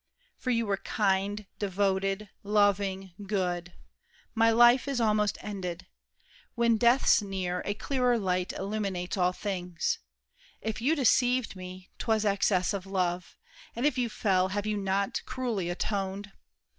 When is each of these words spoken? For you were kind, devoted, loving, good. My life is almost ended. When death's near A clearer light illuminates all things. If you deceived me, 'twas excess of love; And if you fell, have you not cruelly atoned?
For 0.35 0.49
you 0.49 0.65
were 0.65 0.77
kind, 0.77 1.45
devoted, 1.59 2.27
loving, 2.41 3.11
good. 3.27 3.73
My 4.33 4.49
life 4.49 4.87
is 4.87 4.99
almost 4.99 5.37
ended. 5.41 5.85
When 6.55 6.77
death's 6.77 7.21
near 7.21 7.61
A 7.65 7.75
clearer 7.75 8.17
light 8.17 8.51
illuminates 8.51 9.15
all 9.15 9.31
things. 9.31 9.99
If 10.59 10.81
you 10.81 10.95
deceived 10.95 11.55
me, 11.55 11.91
'twas 11.99 12.25
excess 12.25 12.73
of 12.73 12.87
love; 12.87 13.37
And 13.75 13.85
if 13.85 13.95
you 13.95 14.09
fell, 14.09 14.47
have 14.47 14.65
you 14.65 14.75
not 14.75 15.21
cruelly 15.27 15.69
atoned? 15.69 16.31